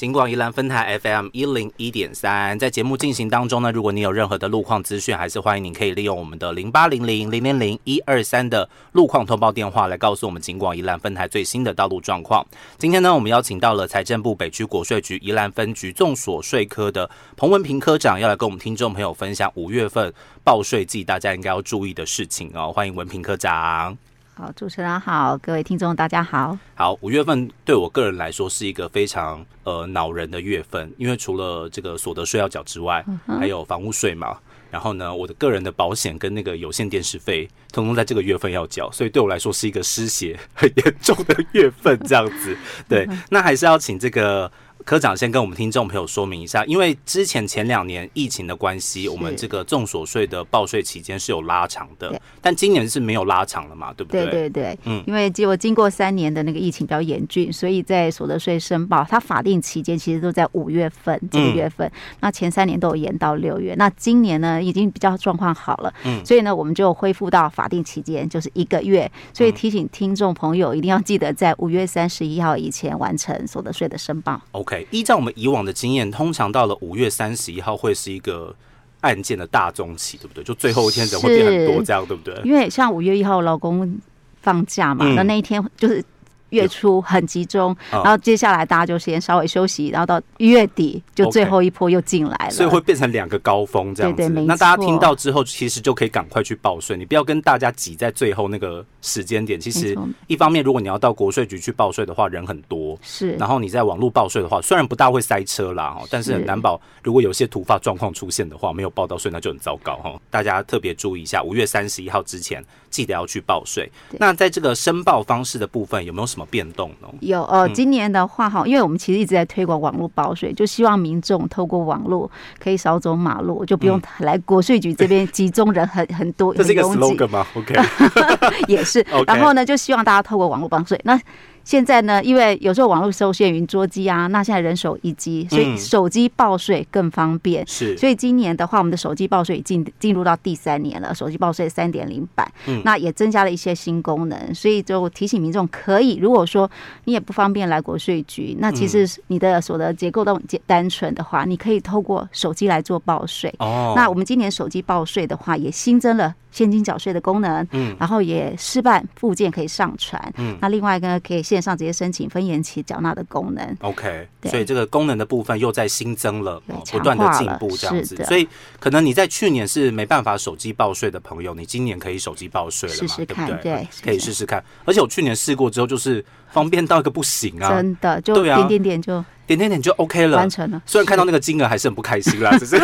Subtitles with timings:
[0.00, 12.42] 警广宜兰分台 FM 一零一点三，在节目进行当中呢，如果你有任何的路况资讯，还是欢迎你可以利用我们的零八零零零零零一二三的路况通报电话来告诉我们警广宜兰分台最新的道路状况。
[12.78, 20.10] 今天呢，我们邀请到了财政部北区国税局宜兰分局众所税科的彭文平科长，要来跟我们听众朋友分享五月份
[20.42, 22.72] 报税季大家应该要注意的事情哦。
[22.74, 23.98] 欢迎文平科长。
[24.40, 26.56] 好，主持人好，各位听众大家好。
[26.74, 34.38] 好，五月份对我个人来说是一个非常呃恼人的月份，因为除了这个所得税要缴之外，嗯、还有房屋税嘛。
[34.70, 42.56] 然后呢，我的个人的保险跟那个有线电视费，通通在这个月份要缴，所以对我来说是一个失血很严重的月份，这样子。
[42.88, 44.50] 对，那还是要请这个。
[44.84, 54.24] 科长先跟我们听众朋友说明一下，因为之前前两年疫情的关系，我们这个重所税的报税期间是有拉长的，但今年是没有拉长了嘛，对不对？
[54.24, 74.40] 对对对，嗯，因为结果经过三年的那个疫情比较严峻，所以在所得税申报，它法定期间其实都在五月份这个月份，那前三年都有延到六月，那今年呢已经比较状况好了，嗯，所以呢我们就恢复到法定期间就是一个月，所以提醒听众朋友一定要记得在五月三十一号以前完成所得税的申报。
[74.52, 74.69] OK。
[74.90, 78.54] 依照我们以往的经验，通常到了五月三十一号会是一个
[79.00, 80.44] 案件的大中期，对不对？
[80.44, 82.40] 就最后一天人会变很多，这样对不对？
[82.44, 83.98] 因为像五月一号老公
[84.42, 86.04] 放假嘛，那、嗯、那一天就是。
[86.50, 94.16] 月初很集中，然后接下来大家就先稍微休息，然后到月底就最后一波又进来了，所以会变成两个高峰这样子。
[94.16, 94.46] 对对，没错。
[94.46, 99.58] 那大家听到之后，其实就可以赶快去报税，你不要跟大家挤在最后那个时间点。
[99.58, 103.32] 其实一方面，如果你要到国税局去报税的话，人很多，是。
[103.32, 110.20] 然后你在网络报税的话，虽然不大会塞车啦，但是很难保，如果有些突发状况出现的话，没有报到税，那就很糟糕哈。
[110.30, 113.90] 大家特别注意一下，五月三十一号之前记得要去报税。
[114.12, 116.39] 那在这个申报方式的部分，有没有什么？
[116.46, 117.08] 变动呢？
[117.20, 126.52] 有呃，今年的话哈，因为我们其实一直在推广网络报税，就希望民众透过网络可以少走马路，就不用来国税局这边集中人很很多。
[126.56, 127.74] 这是一个 slogan 吗？OK，
[128.68, 129.04] 也是。
[129.26, 131.00] 然后呢，就希望大家透过网络报税。
[131.04, 131.20] 那
[131.70, 137.64] 现在呢，因为有时候网络受限于桌机啊，那现在人手一机，所以手机报税更方便。
[137.64, 142.50] 是，所以今年的话，我们的手机报税已经进入到第三年了，手机报税三点零版，
[142.82, 146.68] 那也增加了一些新功能，所以就提醒民众可以，如果说
[147.04, 153.54] 你也不方便来国税局，那其实你的所得结构都很简单纯的话，你可以透过手机来做报税。
[153.60, 156.34] 哦，那我们今年手机报税的话，也新增了。
[156.52, 166.58] 现金缴税的功能，嗯，然后也示范附件可以上传，嗯，那另外一个可以线上直接申请分延期缴纳的功能，OK，所以这个功能的部分又在新增了，
[166.90, 168.48] 不断的进步这样子，所以
[168.78, 173.72] 可能你在去年是没办法手机报税的朋友，你今年可以手机报税了嘛，试试看，对不对？
[173.74, 179.24] 对，可以试试看，而且我去年试过之后，就是方便到一个不行啊，真的，就点点点就。
[179.46, 180.80] 点点点就 OK 了，完成了。
[180.86, 182.80] 虽然看到那个金额还是很不开心啦，只是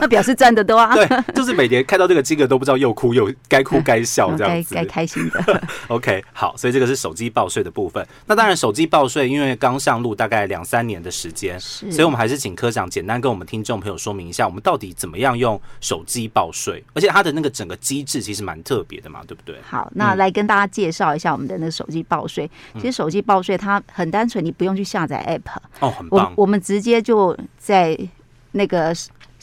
[0.00, 0.90] 那 表示赚的多啊。
[0.96, 5.62] 对，就是每年看到这个金额都不知道又哭又该哭该笑 这样子，该开心的。
[5.88, 8.02] OK，好，所以这个是手机报税的部分。
[8.24, 19.54] 那当然，手机报税因为刚上路大概两三年的时间，所以我们还是请科长简单跟我们听众朋友说明一下，我们到底怎么样用手机报税，而且它的那个整个机制其实蛮特别的嘛，对不对？
[19.68, 22.50] 好，那来跟大家介绍一下我们的那个手机报税。
[22.76, 26.30] 其实手机报税它很单纯，你不用去下载 App 哦，很棒。
[26.36, 26.96] 我们直接。
[27.06, 27.96] 就在
[28.50, 28.92] 那个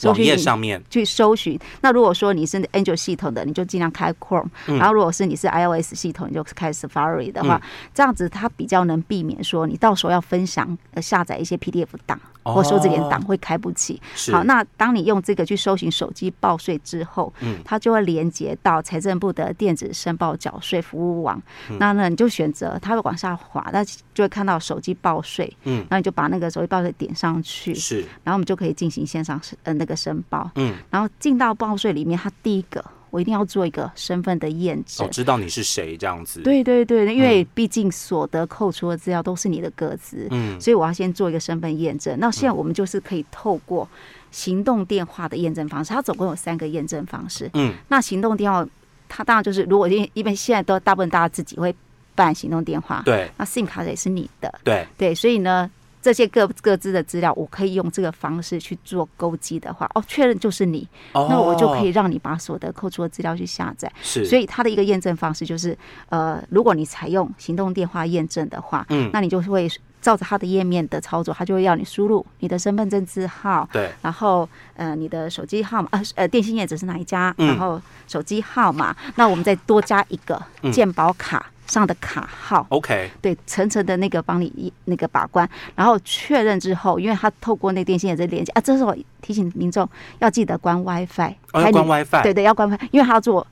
[0.02, 1.58] 网页上面去搜寻。
[1.80, 7.58] 那如果说你是 Android 系统的，你就尽量开 Chrome；然后如果是你是 iOS 系统，你就开 Safari 的话，
[7.94, 12.20] 这样子它比较能避免说你到时候要分享呃下载一些 PDF 档。
[12.44, 14.00] 或数字联档会开不起。
[14.32, 21.42] 好，那当你用这个去搜寻手机报税之后，嗯，它就会连接到财政部的电子申报缴税服务网。
[21.78, 25.50] 那呢，你就选择，它会往下滑，那就会看到手机报税。
[25.64, 27.74] 嗯，那你就把那个手机报税点上去。
[27.74, 30.50] 是，然后我们就可以进行线上申呃那个申报。
[30.56, 32.84] 嗯，然后进到报税里面，它第一个。
[33.14, 36.40] 我一定要做一个身份的验证，我知道你是谁这样子。
[36.40, 42.18] 对对对，因为毕竟所得扣除的资料都是你的个资，嗯，所以我要先做一个身份验证。
[42.18, 43.88] 那现在我们就是可以透过
[44.32, 47.48] 行动电话的验证方式，它总共有三个验证方式。
[47.54, 48.66] 嗯，那行动电话
[49.08, 51.72] 它当然就是，如果因因为现在都大部分大家自己会
[52.16, 55.70] 办行动电话，对，那 SIM 卡也是你的，对对，所以呢。
[56.04, 63.90] 这些各各自的资料，我可以用这个方式去做勾稽的话，哦，确认就是你，哦、那我就可以让你把所得扣除的资料去下载。
[64.02, 65.74] 是，所以它的一个验证方式就是，
[66.10, 69.66] 呃，如果你采用行动电话验证的话，嗯，那你就会
[70.02, 74.46] 照着它的页面的操作，它就会要你输入你的身份证字号，对，然后
[74.76, 80.38] 呃，你的手机号码，呃呃，电信业者是哪一家，嗯、然后手机号码，那我们再多加一个
[80.70, 81.46] 健保卡。
[81.66, 89.88] 嗯上的卡号，OK，对，层层的那个帮你那个把关，然后确认之后，因为他透过那电信也在连接啊，这时候提醒民众
[90.18, 93.46] 要记得关 WiFi，哦，要关 WiFi，对对，要关 WiFi，因为他要做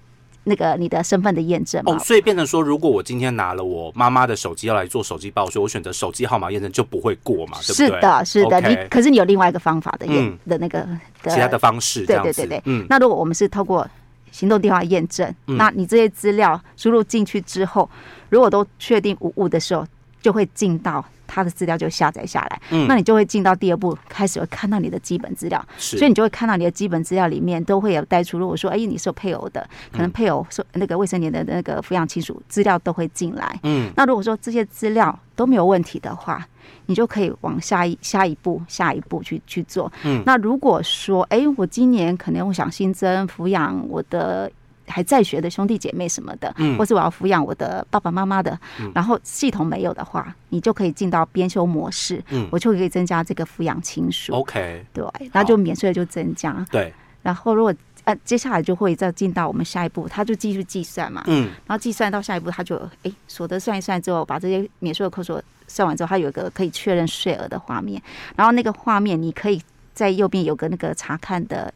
[0.44, 1.94] 那个你的身份的验证嘛。
[1.94, 7.86] 哦，所以变成说，如果我今天拿了我妈妈的手机要来做手机报税，我选择手机号码验证就不会过嘛，对不对？
[7.86, 10.80] 是的，是的，okay，你可是你有另外一个方法的验、嗯、的那个
[11.22, 13.88] 的其他的方式，对对对对，嗯，那如果我们是透过
[14.32, 17.88] 行动电话验证，嗯，那你这些资料输入进去之后，
[18.30, 19.86] 如果都确定无误的时候，
[20.20, 36.46] 就会进到它的资料就下载下来，嗯，那你就会进到第二步，开始会看到你的基本资料，所以你就会看到你的基本资料里面都会有带出，如果说哎你是有配偶的，可能配偶说那个未成年的那个抚养亲属资料都会进来，嗯，那如果说这些资料都没有问题的话。
[36.86, 39.90] 你就可以往下一下一步下一步去去做。
[40.04, 44.50] 嗯，那如果说，哎、欸，我今年可能我想新增抚养我的
[44.86, 54.32] 还在学的兄弟姐妹什么的，嗯，或是我要抚养我的爸爸妈妈的，嗯，然后系统没有的话，你就可以进到编修模式，嗯，我就可以增加这个抚养亲属。
[54.34, 56.64] OK，对，那就免税的就增加。
[56.70, 56.92] 对，
[57.22, 57.74] 然后如果
[58.04, 65.40] 呃接下来就会再进到我们下一步，他就继续计算嘛，嗯，然后计算到下一步，他就哎、欸、所得算一算之后，把这些免税的扣除。
[65.68, 68.02] 算完之后，它有一个可以确认税额的画面，
[68.36, 69.62] 然后那个画面你可以
[69.94, 71.72] 在右边有个那个查看的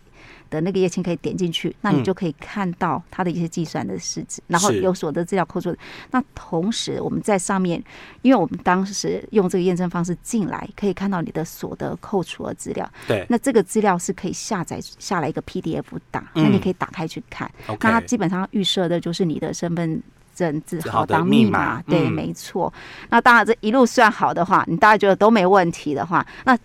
[0.50, 5.74] 的那个页签可以点进去，那你就可以看到它的一些计算的事实，然后有所得资料扣除。
[6.10, 7.82] 那同时我们在上面，
[8.22, 12.88] 因为我们当时用这个验证方式进来，可以看到你的所得扣除的资料。
[13.06, 17.50] 对，那这个资料是可以下载下来一个 PDF 档，那你可以打开去看。
[17.66, 20.02] 那它基本上预设的就是你的身份
[20.34, 22.72] 证字号当密码，对，没错。
[23.08, 26.56] 那当然，这一路算好的话，你大家觉得都没问题的话，那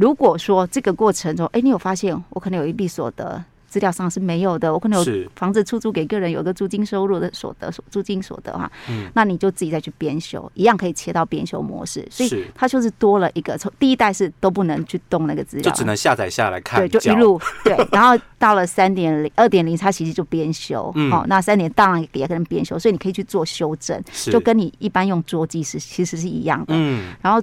[0.00, 3.44] 如果说这个过程中，哎，你有发现我可能有一笔所得。
[3.70, 27.40] 资料上是没有的，我可能有房子出租给个人，有个租金收入的所得，租金所得哈，嗯，那你就自己再去编修，一样可以切到编修模式，所以它就是多了一个，从第一代是都不能去动那个资料，就只能下载下来看，对，就一路对， 然后到了三点零、二点零，它其实就编修，嗯，哦，那三点当然也可能编修，所以你可以去做修正，就跟你一般用桌机是其实是一样的，嗯，然后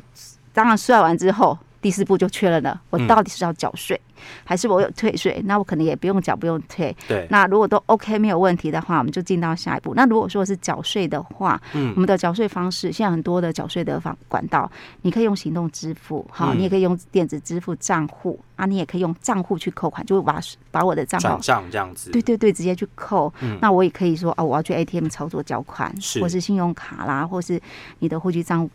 [0.51, 1.57] 当然算完之后。
[1.81, 5.41] 第四步就确认了，我到底是要缴税、嗯，还是我有退税？
[5.45, 6.95] 那我可能也不用缴，不用退。
[7.07, 7.27] 对。
[7.29, 9.93] 那如果都 OK 没有问题的话，我们就进到下一步。
[9.95, 14.69] 那如果说是缴税的话，嗯，我们的缴税方式现在很多的缴税的方管道，
[15.03, 20.39] 你可以用行动支付，好、嗯，你也可以用电子支付账户啊，你也可以用账户去扣款，就把
[20.71, 22.11] 把我的账号转账这样子。
[22.11, 23.31] 对对对，直接去扣。
[23.41, 23.57] 嗯。
[23.61, 27.61] 那我也可以说啊，我要去 ATM 操作缴款，是，或是信用卡啦，或是
[27.99, 28.69] 你的户籍账户。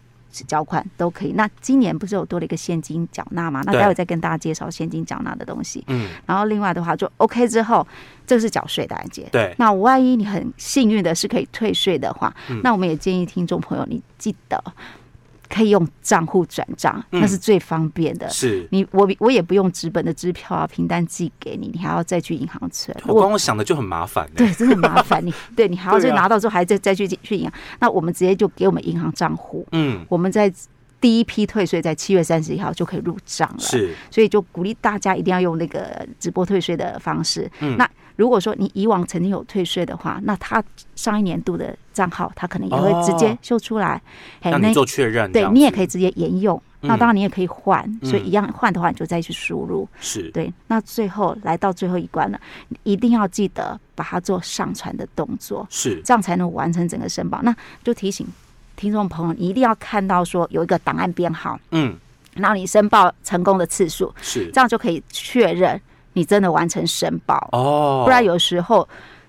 [0.47, 1.33] 交款都可以。
[1.33, 3.63] 那今年不是有多了一个现金缴纳吗？
[3.67, 5.85] 那待会再跟大家介绍现金缴纳的东西。
[5.89, 7.87] 嗯，然后另外的话就 OK 之后，
[8.27, 9.29] 这个是缴税的案件。
[9.31, 14.63] 对，那万一你很幸运的是可以退税的话，那我们也建议听众朋友，你记得。
[15.53, 18.27] 可以用账户转账，那是最方便的。
[18.31, 22.97] 是你我我也不用纸本的支票啊，凭单寄给你，你还要再去银行存。
[23.07, 25.25] 我刚我想的就很麻烦，对，真的很麻烦。
[25.25, 27.53] 你 对你还要再拿到之后，还再再去去银行。
[27.81, 30.51] 那我们直接就给我们银行账户，嗯，我们在
[31.03, 33.59] 第一批退税在七月三十一号就可以入账了。
[33.59, 37.51] 是，所以就鼓励大家一定要用那个直播退税的方式。
[37.61, 37.87] 嗯，那。
[38.15, 40.63] 如果说你以往曾经有退税的话，那他
[40.95, 44.01] 上一年度的账号，他可能也会直接秀出来，
[44.43, 45.33] 让你做确认。
[45.33, 46.63] 对，你也可以直接沿用。
[46.83, 49.89] 那当然你也可以换，所以一样换的话，你就再去输入。
[49.99, 50.53] 是对。
[50.67, 52.39] 那最后来到最后一关了，
[52.83, 57.41] 一定要记得把它做上传的动作，是这样才能完成整个申报。
[57.43, 58.27] 那就提醒
[58.83, 61.97] 听众朋友，你一定要看到说有一个档案编号，嗯，
[62.35, 64.51] 然后你申报成功的次数是。
[64.53, 65.81] 这样就可以确认。
[66.15, 67.49] 你真的完成申报。
[67.53, 68.87] 哦，不然有时候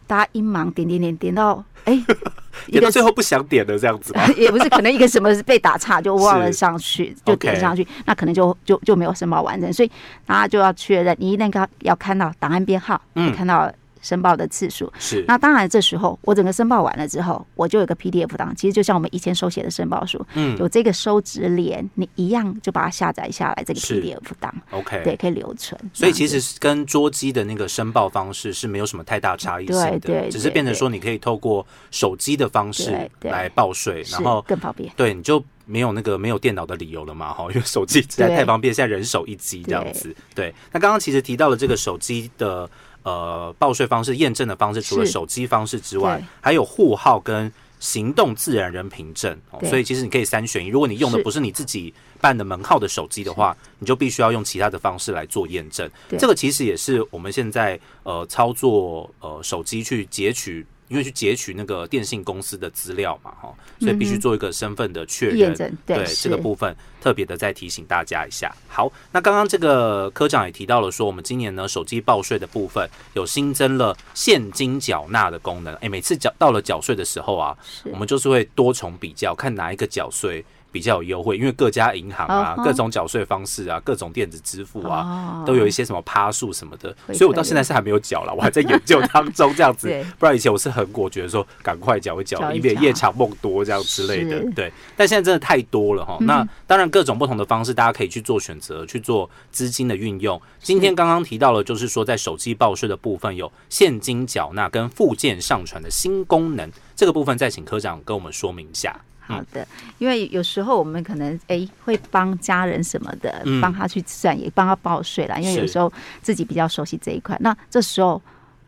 [0.08, 2.04] 大家一忙点点点点到哎，
[2.66, 9.92] 点到最后不想点的这样子， 也不是可能一个什么被打岔就忘了上去， 就点上去，那可能就就就没有申报完成，所以
[10.26, 13.72] 大家就要确认，你一定要要看到档案编号，嗯，看到。
[14.04, 14.92] 申报的次数。
[15.00, 25.80] 是，那当然这时候我整个申报完了之后，我就有个 PDF 档，其实就像我们以前手写的申报书，嗯，有这个收支联，你一样就把它下载下来，这个 PDF 档，OK，对，可以留存。
[25.94, 34.92] 所以其实跟桌机的那个申报方式是没有什么太大差异性的，对，对，只是变成说你可以透过手机的方式来报税，然后更方便。
[34.98, 40.14] 对，你就没有那个没有电脑的理由了嘛，哈，因为手机实在太方便，现在人手一机这样子。
[40.36, 42.70] 对，那刚刚其实提到了这个手机的。
[43.04, 50.70] 呃，报税方式验证的方式，除了手机方式之外，还有户号跟行动自然人凭证，哦，所以其实你可以三选一。
[50.70, 55.90] 如果你用的不是你自己办的门号的手机的话，你就必须要用其他的方式来做验证。
[56.18, 60.66] 这个其实也是我们现在呃操作呃手机去截取。
[60.94, 65.52] 因为去截取那个电信公司的资料嘛，哈，所以必须做一个身份的确认。
[65.88, 68.56] 对，对这个部分特别的再提醒大家一下。
[68.68, 75.74] 好，那刚刚这个科长也提到了说，我们今年呢手机报税的部分有新增了现金缴纳的功能。
[75.78, 80.46] 哎，每次缴到了缴税的时候啊，我们就是会多重比较，看哪一个缴税。
[80.74, 89.88] 比较有优惠，因为各家银行啊，各种缴税方式啊，各种电子支付啊，都有一些什么趴数什么的，所以我到现在是还没有缴了，我还在研究当中这样子。
[90.18, 94.44] 不然以前我是很果决说赶快缴一缴，以免夜长梦多这样之类的。
[94.54, 96.18] 对，但现在真的太多了哈。
[96.22, 100.42] 那当然各种不同的方式，大家可以去做选择，去做资金的运用。
[100.60, 109.00] 今天刚刚提到了，就是说在手机报税的部分有现金缴纳跟附件上传的新功能，这个部分再请科长跟我们说明一下。
[109.26, 115.38] 好的，因为有时候我们可能哎会帮家人什么的，帮他去算，也帮他报税啦。
[115.38, 118.22] 因为有时候自己比较熟悉这一块，那这时候。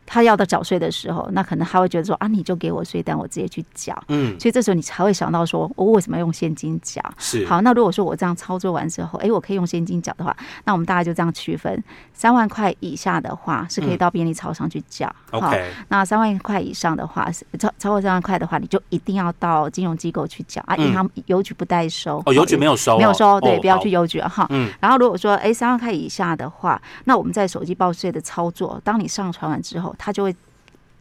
[0.06, 4.00] 他要到缴税的时候，那可能他会觉得说啊，你就给我税单，我直接去缴。
[4.08, 7.02] 嗯，所以这时候你才会想到说，我为什么要用现金缴？
[7.18, 7.44] 是。
[7.46, 10.34] 好，那如果说我这样操作完之后，哎，我可以用现金缴的话，
[10.64, 11.82] 那我们大概就这样区分：
[12.12, 15.12] 三万块以下的话是可以到便利超商去缴。
[15.32, 15.70] OK。
[15.88, 20.76] 那三万块以上的话，超超过三万块的话，你就一定要到金融机构去缴啊。
[20.76, 22.22] 银行邮局不代收。
[22.26, 22.98] 哦，邮局没有收、哦。
[22.98, 24.46] 没有收，对，哦、不要去邮局哈。
[24.50, 24.70] 嗯。
[24.80, 30.34] 然后如果说哎三万块以下的话，那我们在手机报税的操作，当你上传完之后，它就会。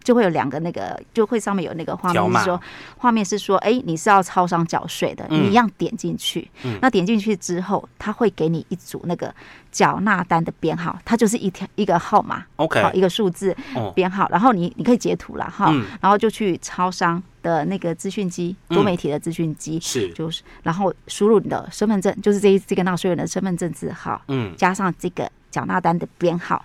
[0.03, 2.61] 就会有两个那个，就会上面有那个画面，是说
[2.95, 6.47] 画面是说，哎，你是要超商缴税的，你一样点进去。
[6.79, 9.33] 那点进去之后，他会给你一组那个
[9.71, 13.57] 缴纳单的编号，它就是一条一个号码，OK，好，一个数字
[13.95, 26.63] 编号，然后你你可以截图了哈，然后就去超商的那个资讯机，多媒体的资讯机是，就是然后输入你的身份证，就是这一这个纳税人的身份证字号，嗯，加上这个缴纳单的编号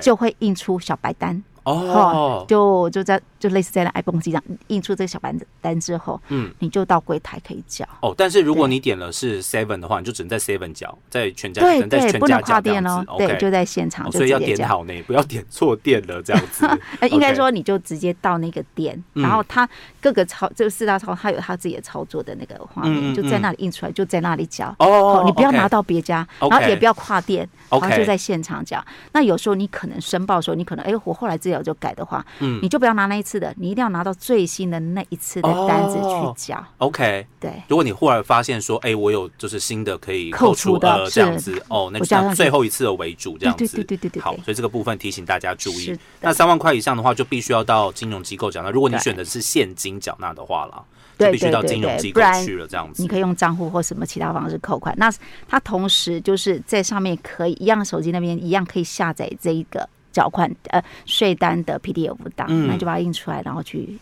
[0.00, 1.42] 就会印出小白单。
[1.72, 7.86] 哦，就就在就类似在那 iPhone 机上印出这个小白单之后，嗯，你就到柜台可以缴。
[8.00, 13.04] 哦，但是如果你点了是 Seven 的话，你就只能在 Seven 缴，在全家对对，不能跨店哦。
[13.18, 16.66] 对，就在现场，所以要点好呢，不要点错店了这样子。
[17.00, 19.68] 哎，应该说你就直接到那个店，然后他
[20.00, 24.74] 各个操这个四大操，他有他自己的操作的那个画面，就在那里印出来，就在那里缴。
[24.78, 28.84] 哦，你不要拿到别家，然后也不要跨店，然后就在现场缴。
[29.12, 36.64] 那有时候你可能申报的时候，你可能哎，我后来资料就改的话，嗯，你就不要拿那一次的，你一定要拿到最新的那一次的单子去缴。
[36.78, 37.50] OK，对。
[37.68, 43.66] 如果你忽然发现说，哎，我有就是新的可以扣除的这样子，哦，那就最后一次的为主这样子。
[43.66, 44.22] 对对对对对。
[44.22, 45.98] 好，所以这个部分提醒大家注意。
[46.20, 48.70] 那三万块以上的话，就必须要到金融机构缴纳。
[48.70, 50.84] 如果你选的是现金缴纳的话了，
[51.18, 53.02] 就必须到金融机构去了这样子。
[53.02, 54.94] 你可以用账户或什么其他方式扣款。
[54.98, 55.10] 那
[55.48, 59.88] 它同时就是在上面可以一样，手机那边一样可以下载这一个。
[60.16, 63.98] 缴款呃税单的 PDF 档，嗯、那就把它印出来，然后去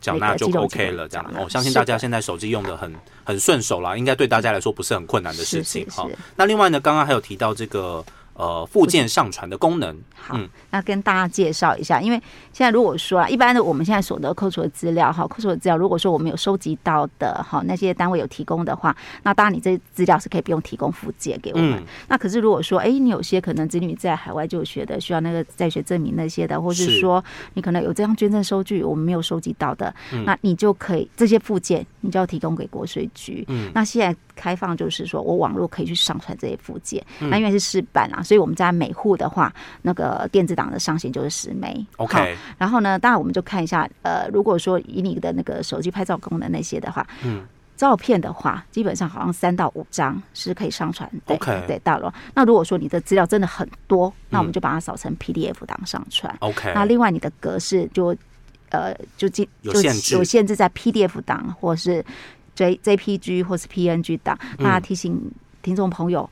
[0.00, 1.06] 缴纳就 OK 了。
[1.06, 2.90] 这样，我、哦、相信大家现在手机用的很
[3.22, 6.08] 很顺手啦，应该对大家来说不是很困难的事情哈。
[6.36, 8.02] 那另外呢，刚刚还有提到这个。
[8.38, 12.00] 呃，附件上传的功能，好，嗯、那跟大家介绍一下。
[12.00, 12.16] 因为
[12.52, 21.80] 现在如果说啊，一般的我们现在所得扣除的资料，哈，扣除的资料，如果说我们有收集到的，哈，那些单位有提供的话，那当然你这资料是可以不用提供附件给我们。
[21.80, 33.44] 嗯、那可是如果说，哎、欸，你有些可能子女在海外就学的，需要那个在学证明那些的，或是说你可能有这张捐赠收据，我们没有收集到的，嗯、那你就可以这些附件，你就要提供给国税局。
[33.48, 34.16] 嗯，那现在。
[34.38, 41.86] 开放就是说我网络可以去上传这些附件，嗯、那因为是试办啊，所以我们在每户的话，那个电子档的上限就是十枚。
[41.96, 51.10] OK，然后呢，当然我们就看一下，呃，如果说以你的那个手机拍照功能那些的话，嗯，照片的话，基本上好像三到五张是可以上传。
[51.28, 52.12] OK，对，到了。
[52.34, 56.36] 那如果说你的资料真的很多，那我们就把它扫成 PDF 档上传。
[56.40, 58.14] OK，那另外你的格式就
[58.68, 62.04] 呃就就有限制，有限制在 PDF 档或是。
[62.58, 65.30] J JPG 或是 PNG 档，那提醒
[65.62, 66.28] 听众朋友，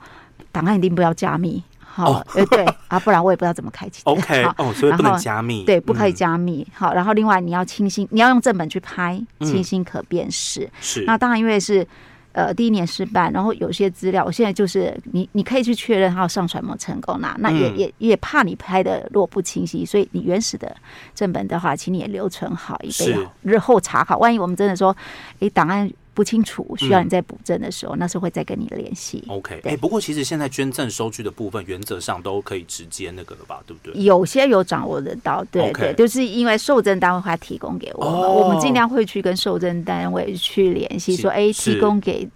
[0.51, 4.03] 档案一定不要加密，好，对对啊，不然我也不知道怎么开启。
[4.03, 6.65] OK，哦，所以不能加密，对，不可以加密。
[6.71, 10.69] 好，然后另外你要清新，你要用正本去拍，清新可辨识。
[10.79, 11.87] 是，那当然因为是
[12.33, 17.35] 呃第一年试办，然后有些资料，我现在就是你你可以去确认它有上传没成功啦。
[17.39, 20.75] 那也也也怕你拍的若不清晰，所以你原始的
[21.15, 24.19] 正本的话，请你也留存好，以备日后查考。
[24.19, 24.95] 万一我们真的说，
[25.39, 25.89] 哎，档案。
[26.17, 29.23] 不清楚，需要你再补正的时候，嗯、那时候会再跟你联系。
[29.27, 34.03] OK，哎、欸，不过其实现在捐赠收据的部分，原则上都可以直接那个了吧，对不对？
[34.03, 42.27] 有些有掌握得到，对对，就是因为受赠单位会提供给我们，哦、我们尽量会去跟受赠单位去联系，说，哎，提供给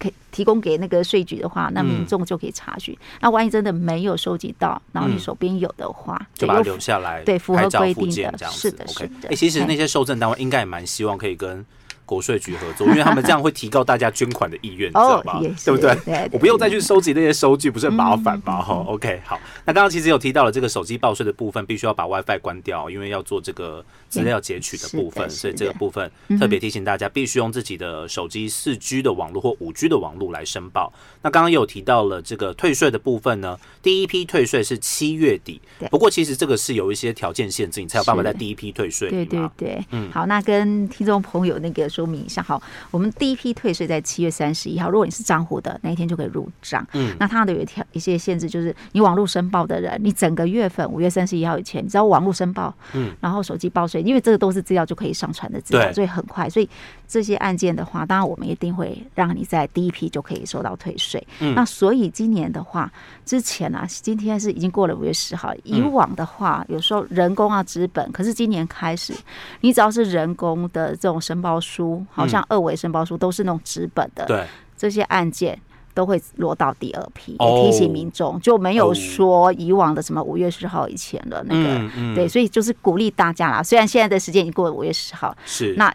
[0.00, 2.92] 可以提供给那个税局的话，那民众就可以查询。
[2.92, 9.28] 嗯、那万一真的没有收集到，然后你手边有的话，嗯、就把它留下来，对，符合规定的，这样子是的，是的。
[9.30, 11.64] 哎、其实那些受证单位应该也蛮希望可以跟。
[12.08, 15.38] 国税局合作，因为他们这样会提高大家捐款的意愿，知道吧？
[15.62, 16.28] 对不对？
[16.32, 18.62] 我不用再去收集那些收据，不是很麻烦吗？
[18.62, 19.38] 哈，OK，好。
[19.66, 26.10] 那刚刚其实有提到了这个手机报税的部分，必须要把 WiFi 关掉，因为要做这个资料截取的部分，所以这个部分
[26.40, 30.90] 特别提醒大家，必须用自己的手机四 G 的网络或五 G 的网络来申报。
[31.20, 35.60] 那刚刚有提到了这个退税的部分呢，第一批退税是七月底，
[35.90, 39.10] 不过其实这个是有一些条件限制，你才有办法在第一批退税。
[39.10, 41.86] 对对对，嗯，好，那跟听众朋友那个。
[41.98, 42.62] 说明一下，好，
[42.92, 46.86] 我们第一批退税在七月三十一号，如果你是账户的那一天就可以入账。
[46.92, 56.48] 嗯，那它的有一条一些限制，就是你网络申报的人，你整个月份五月三十一号以前，你只要网络申报，嗯，然后手机报税，因为这个都是资料就可以上传的资料，所以很快。
[56.48, 56.70] 所以
[57.08, 61.26] 这些案件的话，当然我们一定会让你在第一批就可以收到退税。
[61.40, 62.92] 嗯，那所以今年的话，
[63.24, 69.14] 之前啊，今天是已经过了五月十号，以往的话，有时候人工啊纸本，可是今年开始，
[69.62, 72.04] 你只要是人工的这种申报书。
[72.12, 74.44] 好像二维申报书都是那种纸本的，对，
[74.76, 75.58] 这些案件
[75.94, 77.36] 都会落到第二批。
[77.38, 83.62] 也提醒民众就没有说以往的什么五月十号以前的那个，对，所以就是鼓励大家啦。
[83.62, 85.94] 虽然现在的时间已经过了五月十号，是那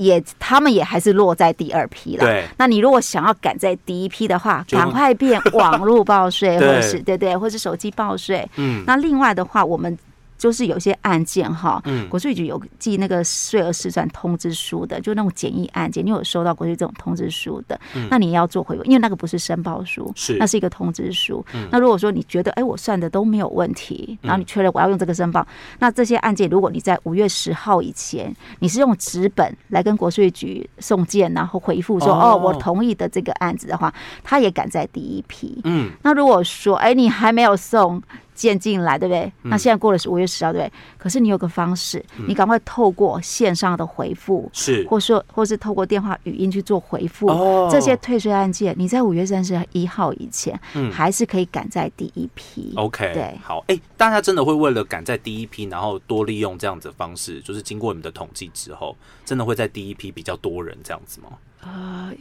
[0.00, 2.24] 也他们也还是落在第二批了。
[2.24, 8.48] 对，那你如果想要赶在第一批的话，赶快变网络报税， 或者是对对，或是手机报税。
[8.56, 9.96] 嗯，那另外的话，我们。
[10.40, 17.78] 就是有些案件哈，国税局有寄那个税额试算通知书的，就那种简易案件，你有收到国税这种通知书的，
[18.08, 21.44] 那你要做回复，因为那个不是申报书，是那是一个通知书。
[21.70, 25.46] 那如果说你觉得哎，我算的都没有问题，然后你确认我要用这个申报，
[25.78, 33.92] 那这些案件如果你在五月十号以前，你是用纸本来跟国税局送件，然后回复说哦，我同意的这个案子的话，
[34.24, 35.60] 他也赶在第一批。
[35.64, 38.02] 嗯，那如果说哎，你还没有送。
[38.40, 39.30] 件进来，对不对？
[39.42, 40.72] 那现在过了是五月十号，对不对？
[40.96, 47.28] 可是你有个方式，你赶快透过线上的回复，是，或说，或是透过电话语音去做回复。
[47.70, 50.58] 这些退税案件，你在五月三十一号以前，
[50.90, 52.72] 还是可以赶在第一批。
[52.76, 61.28] OK，对，好，哎，大家真的会为了赶在第一批，然后多利用这样子的方式，就是经过你们的统计之后，真的会在第一批比较多人这样子吗？
[61.60, 62.12] 呃。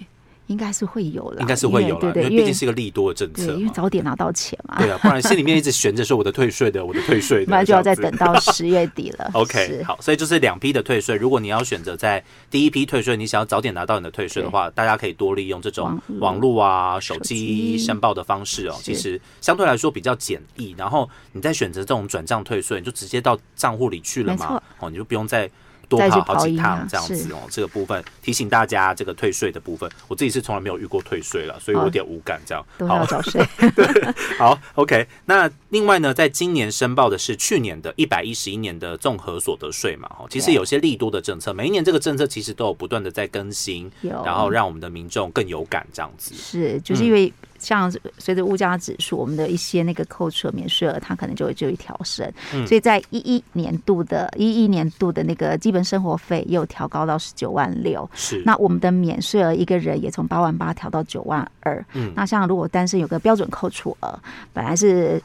[0.49, 4.79] 应该是会有了，应该是会有了，因为毕竟是一个利多的政策，因为早点拿到钱嘛。
[4.79, 9.29] 对啊，不然心里面一直悬着说我的退税的，我的退税的， 那就要再等到十月底了。
[9.37, 11.15] OK，好，所以就是两批的退税。
[11.15, 18.75] 如果你要选择在第一批退税，你想要早点拿到你的退税的话，大家可以多利用这种网络啊、手机申报的方式哦。
[18.81, 24.59] 其实相对来说比较简易，然后你再选择这种转账退税，你就直接到账户里去了嘛。
[24.79, 25.47] 哦，你就不用再。
[25.89, 32.63] 多跑好几趟这样子哦，这个部分提醒大家，这个退税的部分，我自己是从来没有遇过退税了，所以我有点无感这样。
[32.87, 33.43] 好，缴税。
[34.37, 35.07] 好，OK。
[35.25, 40.07] 那另外呢，在今年申报的是去年的一百一十一年的综合所得税嘛？
[40.09, 46.35] 哈，其实有些利多的政策，每一年这个政策其实都有不断的在更新，然后让我们的民众更有感这样子。
[46.35, 47.33] 是，就是因为。
[47.59, 52.25] 像随着物价指数，我们的一些那个扣除免税额，它可能就会就会调升。
[52.53, 58.09] 嗯、所以在一一年度的一一年度的那个基本生活费又调高到十九万六。
[58.13, 61.85] 是，那我们的免税额一个人也从八万八调到九万二。
[61.93, 64.19] 嗯，那像如果单身有个标准扣除额，
[64.53, 65.21] 本来是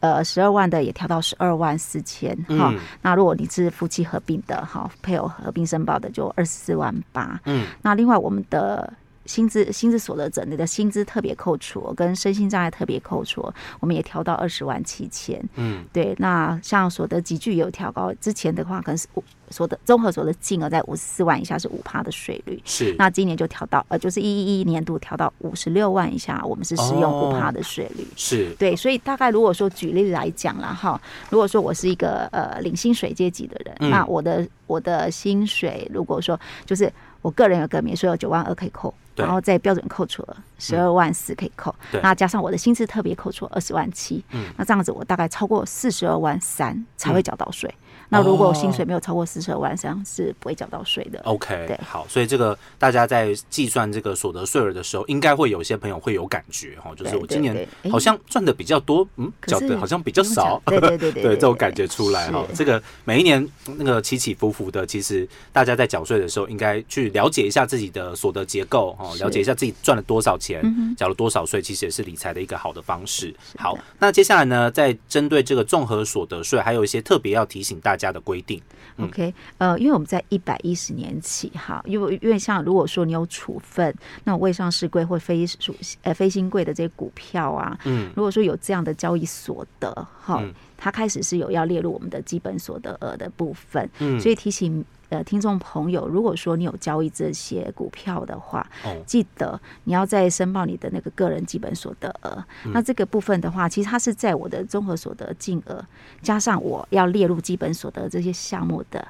[0.00, 2.34] 呃十二万的，也调到十二万四千。
[2.48, 7.40] 哈、嗯，那如果你是夫妻合并的，哈，配偶合并申报的，就二十四万八。
[7.44, 8.92] 嗯，那另外我们的。
[9.26, 15.42] 薪资薪资所得者，你的薪资特别扣除跟身心障碍特别扣除，我们也调到二十万七千。
[15.56, 16.14] 嗯，对。
[16.18, 19.06] 那像所得集聚也有调高，之前的话可能是
[19.50, 22.94] 所得综合所得金额在五十四万以下是五趴的税率，是。
[22.98, 28.06] 那今年就调到呃，就是一一一年度调到五十六万以下，我们是使用五趴的税率。
[28.16, 28.56] 是、哦。
[28.58, 38.92] 对，所以大概如果说举例来讲了哈，如果说我是一个呃领薪水阶级的人，嗯、那我的我的薪水如果说就是我个人有个免税有九万二可以扣。
[39.16, 47.72] 然后再标准扣除了十二万四可以扣，嗯、那加上我的薪资特别扣除二十万七，嗯，那这样子我大概超过四十二万三才会缴到税。
[48.00, 51.18] 嗯那如果薪水没有超过四十二万，实际上是不会缴到税的。
[51.24, 62.44] OK，对，好，所以这个大家在计算这个所得税额的时候，应该会有些朋友会有感觉哈，就是我今年好像赚的比较多，嗯，缴的好像比较少，对对对对，对 这种感觉出来哈。
[62.54, 70.62] 这个每一年那个起起伏伏的，其实大家在缴税的时候，应该去了解一下自己的所得结构哈，了解一下自己赚了多少钱，
[70.96, 73.34] 缴了多少税，其实也是理财的一个好的方式。
[73.56, 78.60] 好，那接下来呢，在针对这个综合所得税，还有一些特别要提醒大家的规定。
[78.96, 89.90] 嗯、OK，呃，因为我们在一百一十年起哈，因为因为像如果说你有处分那种未上市柜或非属呃非新贵的这些股票啊，嗯，如果说有这样的交易所得
[90.20, 94.84] 哈，嗯、它开始是有要列入我们的基本所得额的部分，嗯，所以提醒。
[95.12, 102.42] 呃，听众朋友，如果说你有交易这些股票的话，哦、记得你要再申报你的那个个人基本所得额。
[102.64, 105.84] 嗯、那这个部分的话，其实它是在我的综合所得净额
[106.22, 109.06] 加上我要列入基本所得这些项目的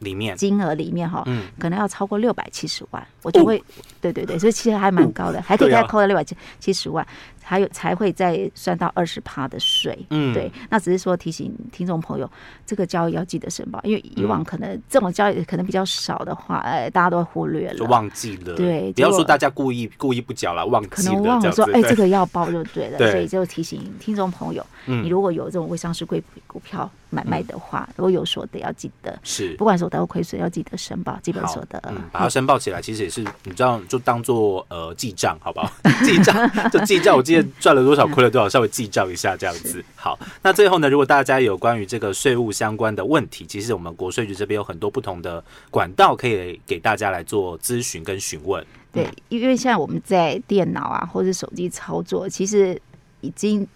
[0.00, 3.62] 里面金额里面哈，嗯，可能要超过六百七十万，我就会，哦、
[4.02, 7.06] 对对对，所以其实还蛮高的，哦、还可以再扣到六百七七十万。
[7.48, 12.30] 还有才会再算到二十趴的税，嗯，对，那只是说提醒听众朋友，
[12.66, 35.72] 这个交易要记得申报，因为以往可能这种交易可能比较少的话，呃，大家都会忽略了，就忘记了，对，不要说大家故意故意不缴了，忘记了，可能忘了说，哎，这个要报就对了，所以就提醒听众朋友，你如果有这种未上市贵股票买卖的话，如果有所得要记得，是，不管所得或亏损要记得申报基本所得，嗯，把它 申报起来，其实也是你知道，就当做呃记账，好不好？
[36.04, 37.48] 记账就记账，我记得。
[37.60, 39.84] 赚了多少，亏了多少，稍微记账一下，这样子。
[39.96, 48.64] 好，那最后呢，如果大家有关于这个税务相关的问题，其实我们国税局这边有很多不同的管道可以给大家来做咨询跟询问。
[48.92, 52.80] 对，因为现在我们在电脑啊或者手机操作，其实
[53.20, 53.66] 已经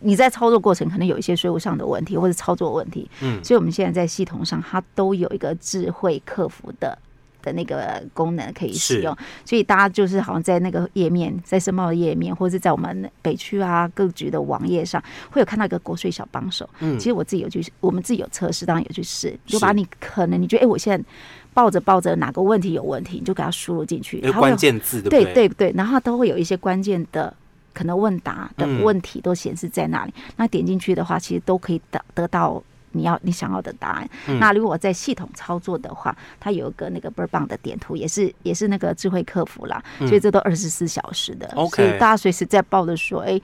[0.00, 6.96] 你在操作过程可能有一些税务上的问题或者操作问题，嗯，所以我们现在在系统上它都有一个智慧客服的。
[7.42, 16.68] 的那个功能可以使用，所以大家就是好像在那个页面，在申报的页面，或者是在我们北区啊各局的网页上，会有看到一个国税小帮手。
[16.80, 21.04] 嗯，其实我自己有去，我们自己有测试，当然有去试，就把你可能你觉得哎、欸，我现在
[21.52, 27.34] 抱着抱着哪个问题有问题，你就给它输入进去，关键字对对对，然后都会有一些关键的
[27.74, 32.62] 可能问答的问题都显示在那里，嗯、那点进去的话，其实都可以得得到。
[32.92, 34.08] 你要你想要的答案。
[34.28, 41.48] 嗯、那如果在系统操作的话，它有一个那个倍儿棒的点图，也是也是那个智慧客服啦，嗯、所以这都二十四小时的。
[41.74, 43.42] 所以大家随时在报的时候，哎、欸，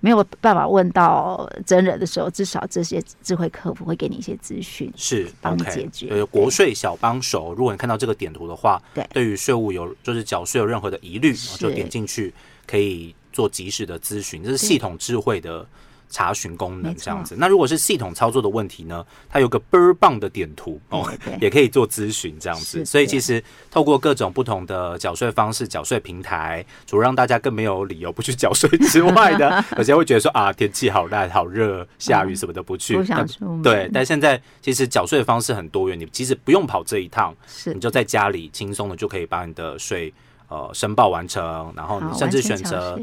[0.00, 6.08] 没有办法问到真人的时候，至少这些智慧客服会给你一些资讯，是帮你解决。
[6.10, 12.32] 呃国税小帮手，如果你看到这个点图的话，对，对于税务有就是缴税有任何的疑虑，是就点进去
[12.66, 15.66] 可以做及时的咨询，这是系统智慧的。
[16.10, 19.06] 查询功能这样子，那如果是系统操作的问题呢？
[19.28, 21.08] 它有个倍儿棒的点图哦，
[21.40, 22.84] 也可以做咨询这样子。
[22.84, 32.98] 所以其实透过各种不同的缴税方式、缴税平台，除了让大家更没有理由不去缴税之外的， 有些会觉得说啊，天气好烂、好热、下雨什么的不去。
[33.62, 40.12] 对，但现在其实缴税的方式很多元，你其实不用跑这一趟，是你就在家里轻松的就可以把你的税
[40.48, 43.00] 呃申报完成，然后你甚至选择。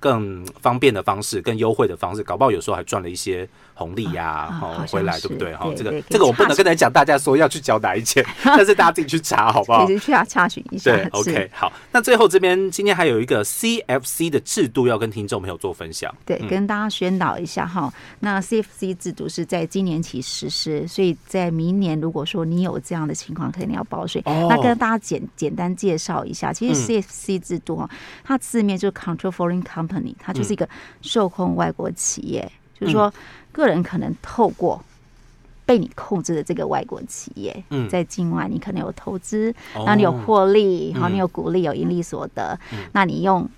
[0.00, 3.48] 更方便的方式，更优惠的方式，搞不好有时候还赚了一些
[3.80, 5.54] 红利呀，哈，回来对不对？
[5.56, 9.86] 哈，这个这个我不能跟大家讲，大家说要去缴哪一件， 但是大家自己去查好不好？
[9.86, 10.90] 其实去要查询一下。
[10.92, 11.72] 对，OK，好。
[11.90, 17.90] 那最后这边今天还有一个 CFC 的制度要跟听众朋友做分享，对，跟大家宣导一下哈。
[18.18, 24.22] 那 CFC 制度是在今年起实施，所以在明年如果说你有这样的情况，肯定要报税。
[24.26, 27.88] 那跟大家简简单介绍一下，其实 CFC 制度哈，
[28.22, 30.10] 它字面就是 Control Foreign Company。
[30.18, 30.68] 它就是一个
[31.00, 33.12] 受控外国企业，嗯、就是说，
[33.52, 34.82] 个人可能透过
[35.66, 43.48] 被你控制的这个外国企业，嗯、在境外你可能有投资，然后你有获利，然后你有股利、有盈利所得，嗯、那你用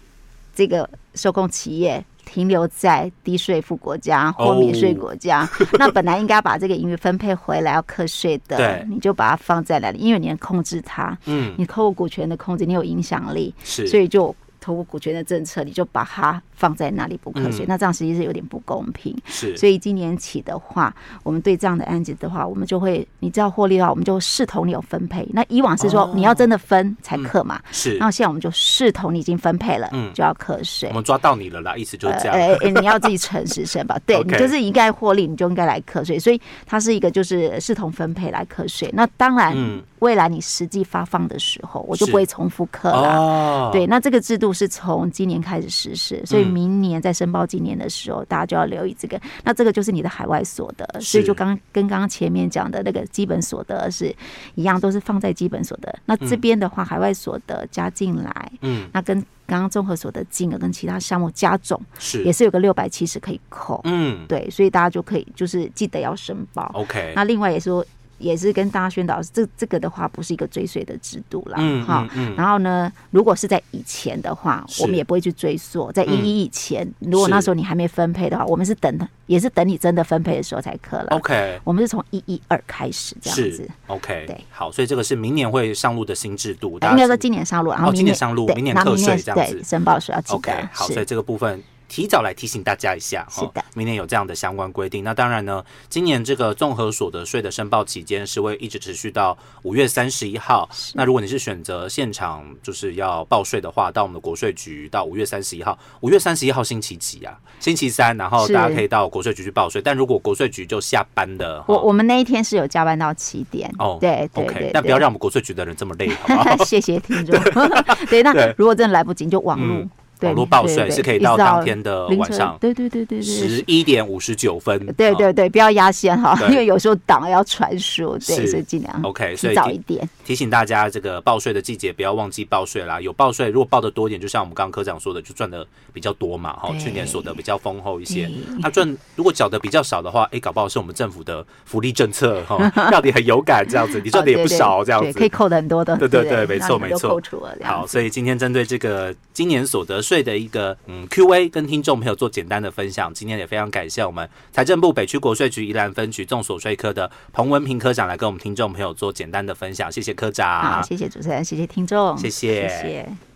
[0.54, 14.34] 这个受控企业停留在低税负国家或免税国家，哦、 那本来应该把这个盈余分配回来要课税的，你就把它放在那里，因为你能控制它，嗯，你透过股权的控制，你有影响力，是，所以就。
[14.64, 19.12] 透过股权的政策，你就把它放在那里不课税，嗯、那这样实际是有点不公平。
[19.26, 20.94] 是，所以今年起的话，
[21.24, 25.28] 我们对这样的案子的话，我们就会，你知道获利的话，我们就视同你有分配。
[25.32, 27.96] 那以往是说你要真的分才课嘛，是。
[27.96, 30.88] 然后现在我们就视同你已经分配了，嗯，就要课税。
[30.90, 32.34] 我们抓到你了啦，意思就是这样。
[32.36, 36.16] 哎、呃欸，你要自己诚实申报， 对你就是应该获利，你就应该来课税。
[36.16, 38.88] 所以它是一个就是视同分配来课税。
[38.92, 39.82] 那当然，嗯。
[40.02, 43.16] 未来你实际发放的时候，我就不会重复课了。
[43.16, 49.20] 哦、对，那这个制度是从今年开始实施，所以明年在申报今年的时候，大家就要留意这个。
[49.44, 54.14] 那这个就是你的海外所得，所以就刚跟刚刚前面讲的那个基本所得是
[54.54, 55.92] 一样，都是放在基本所得。
[56.04, 66.70] 那这边的话，海外所得加进来，嗯，那跟刚刚综合所得金额跟其他项目加总，是也是有个六百七十可以扣，嗯，对，所以大家就可以就是记得要申报。
[66.74, 67.84] OK，那另外也说。
[68.22, 71.56] 也是跟大家宣导，这这个的话不是一个追税的制度啦。
[71.58, 72.34] 嗯哈、嗯。
[72.36, 75.90] 然后呢，如果是在以前的话，我们也不会去追溯。
[75.92, 81.08] 在一一以前，如果那时候你还没分配的话，我们是等的，也是等你真的分配的时候才可了。
[81.10, 83.68] OK，我们是从一一二开始这样子。
[83.88, 86.78] OK，对，好，所以这个是明年会上路的新制度。
[86.82, 89.62] 应该说今年上路，然后明年、哦、今年上路，明年课税这样子。
[89.64, 90.36] 申报的时要记得。
[90.36, 91.62] OK，好，所以这个部分。
[91.92, 95.04] 提早来提醒大家一下，是的，明年有这样的相关规定。
[95.04, 100.66] 那当然呢，今年这个综合所得税的申报期间是会一直持续到五月三十一号。
[100.94, 105.78] 那如果你是选择现场就是要报税的话，到我们的国税局到五月三十一号。
[106.00, 107.38] 五月三十一号星期几啊？
[107.60, 109.82] 星期三，然后大家可以到国税局去报税。
[109.82, 113.70] 但如果国税局就下班的，我我们那一天是有加班到七点。
[113.78, 116.56] 哦，对对对，但不要让我们国税局的人这么累，好不好？
[116.64, 117.38] 谢谢听众。
[118.08, 119.86] 对，那如果真的来不及，就网路。
[120.22, 124.78] 网络报税是可以到当天的晚上，对对对对对，十一点五十九分。
[124.94, 130.08] 对对对，不要压线哈，因为有时候档要传输，对，所以尽量 OK，所以早一点。
[130.24, 133.00] 提醒大家，这个报税的季节不要忘记报税啦。
[133.00, 136.52] 有报税，如果报的多一点，就像我们刚刚科长说的，就赚的比较多嘛。
[136.54, 138.30] 哈，去年所得比较丰厚一些。
[138.62, 142.58] 他赚如果缴的比较少的话，哎，搞不好是我们政府的福利政策哈，
[142.90, 144.00] 让你很有感这样子。
[144.04, 145.96] 你赚的也不少这样子，可以扣的很多的。
[145.96, 147.20] 对对对，没错没错。
[147.62, 150.76] 好，所以今天针对这个今年所得税的一个。
[150.86, 153.14] 嗯，Q&A 跟听众朋友做简单的分享。
[153.14, 159.92] 今天也非常感谢我们财政部北区国税局宜兰分局众所税科的彭文平科长来跟我们听众朋友做简单的分享。
[159.92, 163.31] 谢谢科长，好，谢谢主持人，谢谢听众，谢谢，谢谢。